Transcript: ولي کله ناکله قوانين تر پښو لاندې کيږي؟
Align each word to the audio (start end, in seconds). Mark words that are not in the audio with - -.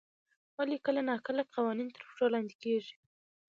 ولي 0.57 0.77
کله 0.85 1.01
ناکله 1.09 1.43
قوانين 1.55 1.87
تر 1.95 2.01
پښو 2.07 2.25
لاندې 2.33 2.55
کيږي؟ 2.63 2.95